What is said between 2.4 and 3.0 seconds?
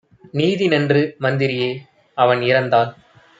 இறந்தால்